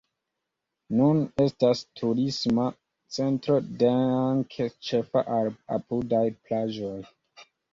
Nun 0.99 1.19
estas 1.45 1.83
turisma 1.99 2.65
centro 3.17 3.59
danke 3.85 4.69
ĉefa 4.89 5.25
al 5.37 5.53
apudaj 5.77 6.27
plaĝoj. 6.49 6.99